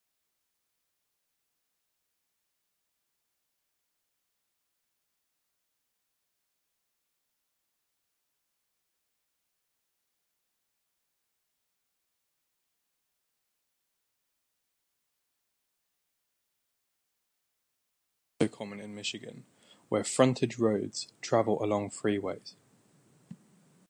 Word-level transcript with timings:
It 18.39 18.45
is 18.45 18.49
also 18.53 18.57
common 18.57 18.79
in 18.79 18.95
Michigan, 18.95 19.45
where 19.89 20.03
frontage 20.03 20.57
roads 20.57 21.13
travel 21.21 21.63
along 21.63 21.91
freeways. 21.91 22.55